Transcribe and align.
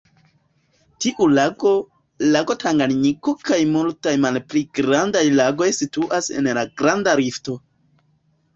Tiu 1.03 1.27
lago, 1.39 1.73
lago 2.37 2.55
Tanganjiko 2.63 3.35
kaj 3.51 3.59
multaj 3.75 4.15
malpli 4.25 4.65
grandaj 4.81 5.23
lagoj 5.37 5.71
situas 5.83 6.33
en 6.41 6.53
la 6.61 6.67
Granda 6.83 7.17
Rifto. 7.25 7.61